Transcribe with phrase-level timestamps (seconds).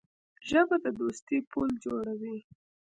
[0.49, 2.37] ژبه د دوستۍ پُل جوړوي